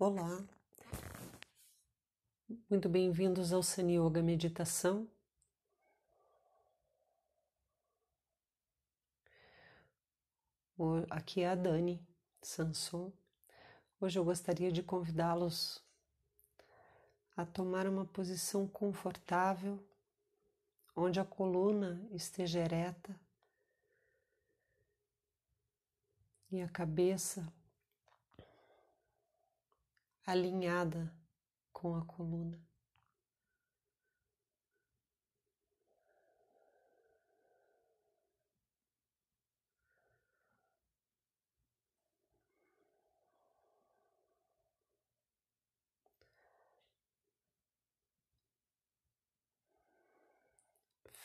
[0.00, 0.46] Olá,
[2.70, 5.10] muito bem-vindos ao Sani Yoga Meditação.
[11.10, 12.00] Aqui é a Dani
[12.40, 13.12] Sanson.
[14.00, 15.84] Hoje eu gostaria de convidá-los
[17.36, 19.84] a tomar uma posição confortável,
[20.94, 23.20] onde a coluna esteja ereta
[26.52, 27.52] e a cabeça
[30.30, 31.10] alinhada
[31.72, 32.62] com a coluna.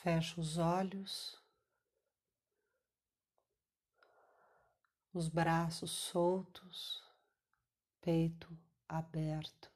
[0.02, 1.38] Fecha os olhos,
[5.12, 7.02] os braços soltos,
[8.00, 8.54] peito
[8.98, 9.70] aberto.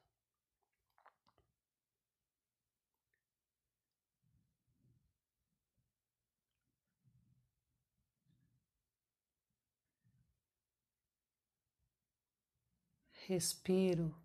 [13.27, 14.15] Respiro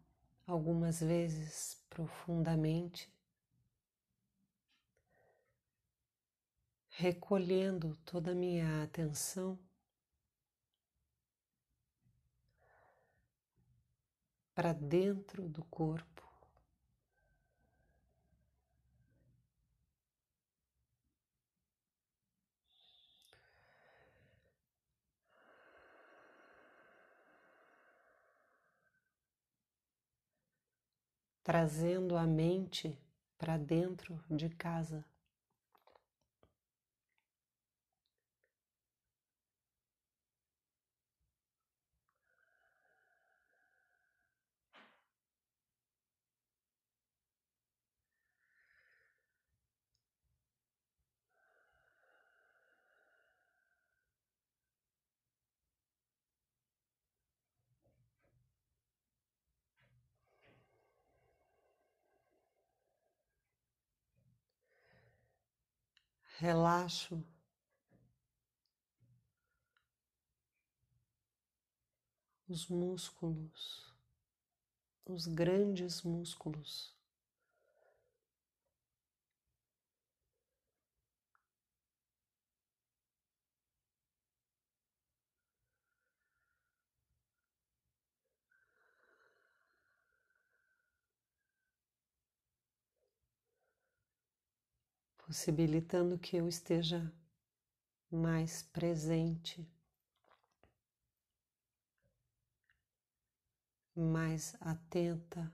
[0.47, 3.13] algumas vezes profundamente,
[6.89, 9.59] recolhendo toda a minha atenção
[14.55, 16.23] para dentro do corpo.
[31.43, 32.99] Trazendo a mente
[33.37, 35.05] para dentro de casa.
[66.39, 67.25] Relaxo
[72.49, 73.93] os músculos,
[75.05, 76.94] os grandes músculos.
[95.35, 97.13] Possibilitando que eu esteja
[98.09, 99.69] mais presente,
[103.97, 105.53] mais atenta.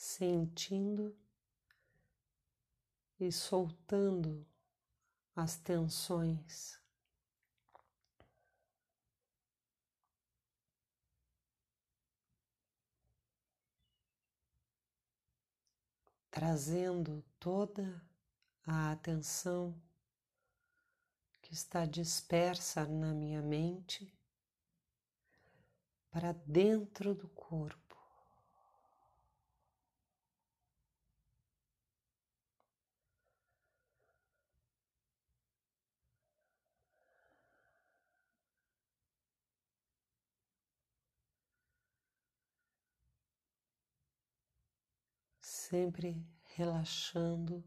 [0.00, 1.14] Sentindo
[3.18, 4.46] e soltando
[5.36, 6.80] as tensões.
[16.30, 18.02] Trazendo toda
[18.66, 19.78] a atenção
[21.42, 24.10] que está dispersa na minha mente
[26.10, 27.89] para dentro do corpo.
[45.70, 46.20] Sempre
[46.56, 47.62] relaxando.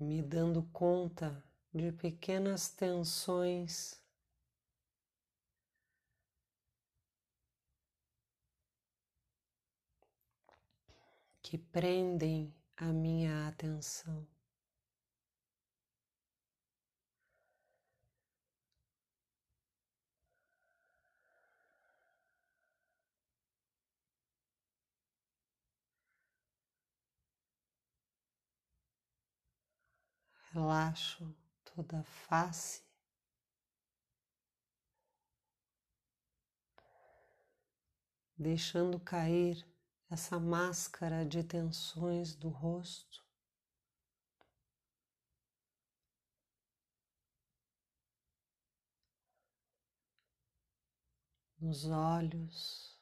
[0.00, 1.44] Me dando conta
[1.74, 4.02] de pequenas tensões
[11.42, 14.35] que prendem a minha atenção.
[30.56, 32.82] Relaxo toda a face.
[38.38, 39.66] Deixando cair
[40.10, 43.24] essa máscara de tensões do rosto.
[51.60, 52.95] Nos olhos.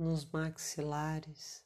[0.00, 1.62] Nos maxilares.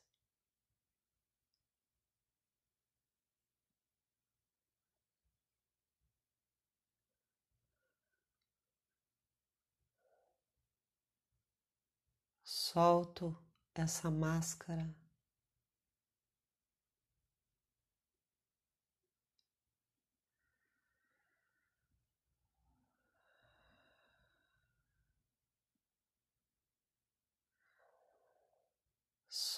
[12.43, 13.39] Solto
[13.75, 15.04] essa máscara.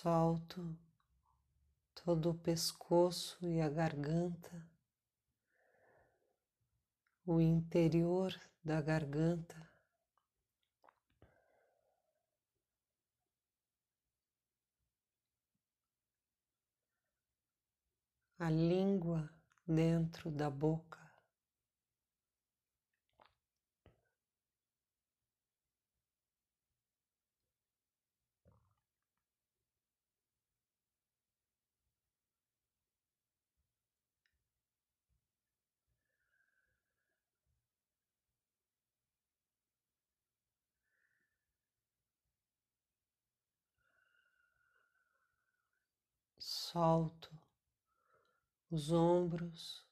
[0.02, 0.76] Solto
[2.04, 4.68] todo o pescoço e a garganta,
[7.24, 9.56] o interior da garganta.
[18.38, 19.30] A língua
[19.66, 21.05] dentro da boca.
[46.76, 47.30] Solto
[48.70, 49.82] os ombros.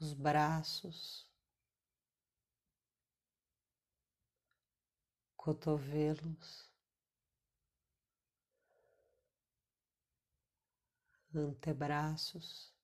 [0.00, 1.30] Os braços,
[5.36, 6.72] cotovelos,
[11.34, 12.79] antebraços.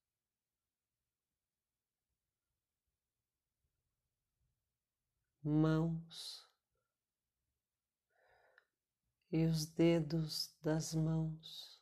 [5.46, 6.44] Mãos
[9.31, 11.81] e os dedos das mãos.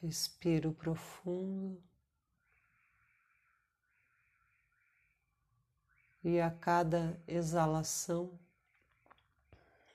[0.00, 1.87] Respiro profundo.
[6.28, 8.38] E a cada exalação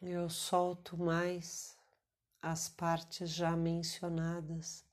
[0.01, 1.77] eu solto mais
[2.41, 4.83] as partes já mencionadas.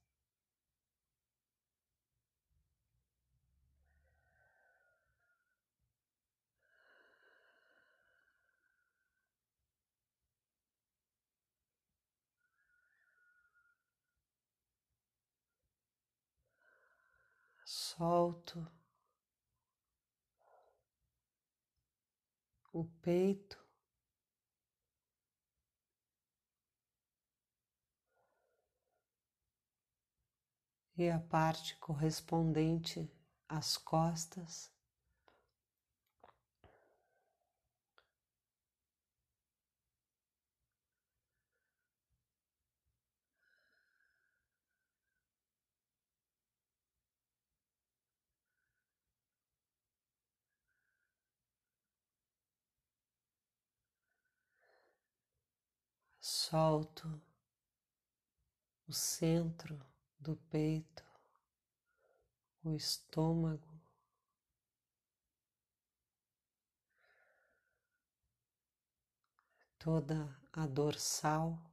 [17.64, 18.79] Solto
[22.72, 23.58] o peito.
[30.96, 33.10] E a parte correspondente
[33.48, 34.70] às costas.
[56.20, 57.20] Solto
[58.86, 59.80] o centro
[60.18, 61.04] do peito,
[62.64, 63.80] o estômago,
[69.78, 71.69] toda a dorsal.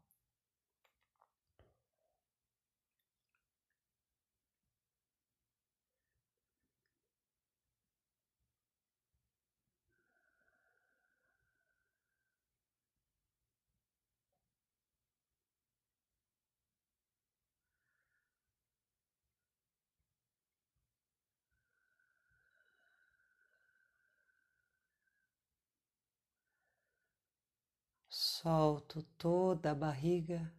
[28.41, 30.53] Solto toda a barriga.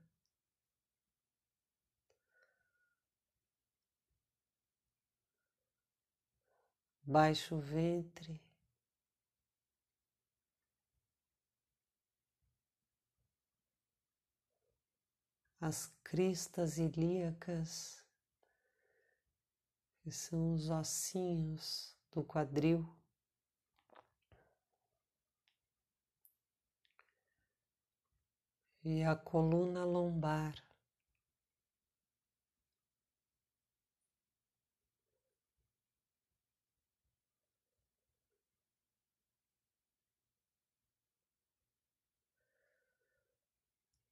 [7.02, 8.40] Baixo o ventre.
[15.60, 18.02] as cristas ilíacas,
[20.02, 22.97] que são os ossinhos do quadril.
[28.84, 30.54] E a coluna lombar.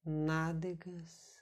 [0.07, 1.37] nádegas,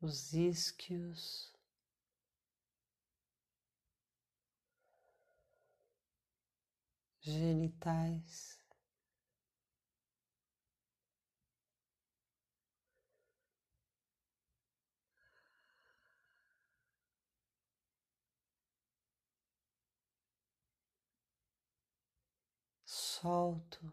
[0.00, 1.52] os isquios,
[7.20, 8.57] genitais.
[23.20, 23.92] Solto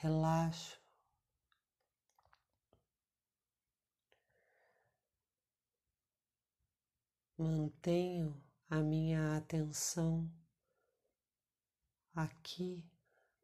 [0.00, 0.80] relaxo.
[7.36, 10.26] Mantenho a minha atenção
[12.14, 12.82] aqui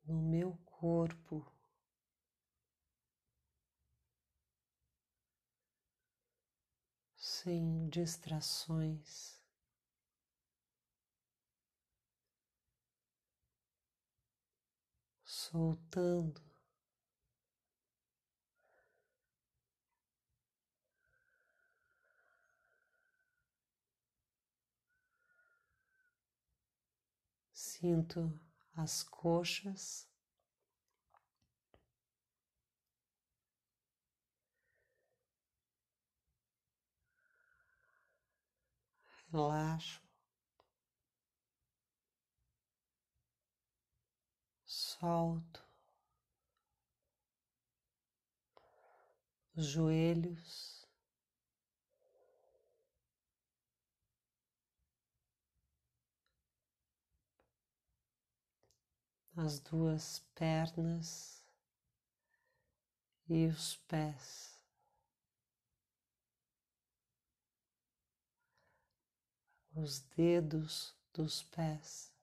[0.07, 1.45] no meu corpo.
[7.17, 9.38] Sem distrações.
[15.51, 16.43] Soltando
[27.51, 28.39] Sinto
[28.77, 30.07] as coxas.
[39.33, 40.08] Relaxo.
[45.01, 45.69] Solto
[49.57, 50.79] os joelhos.
[59.39, 61.45] as duas pernas
[63.29, 64.61] e os pés.
[69.77, 72.18] Os dedos dos pés.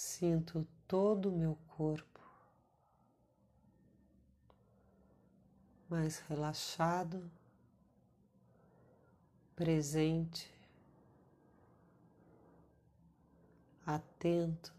[0.00, 2.20] Sinto todo o meu corpo.
[5.88, 7.28] mais relaxado,
[9.56, 10.48] presente,
[13.84, 14.72] atento.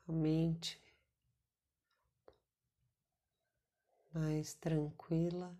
[0.11, 0.81] mente
[4.13, 5.57] mais tranquila,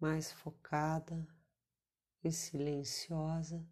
[0.00, 1.26] mais focada
[2.22, 3.64] e silenciosa.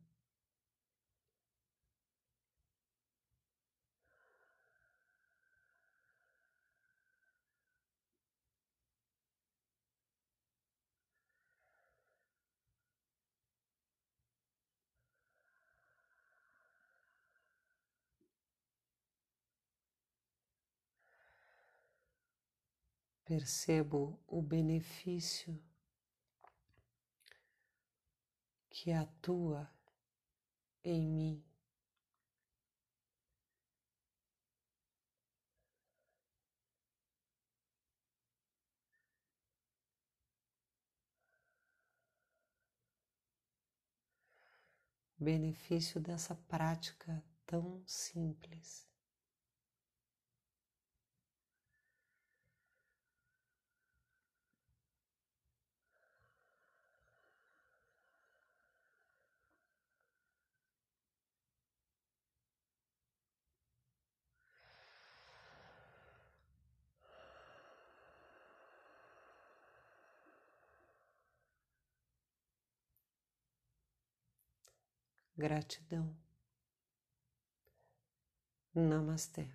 [23.25, 25.61] Percebo o benefício
[28.69, 29.71] que atua
[30.83, 31.45] em mim.
[45.19, 48.92] Benefício dessa prática tão simples.
[75.37, 76.15] Gratidão.
[78.75, 79.47] Namastê.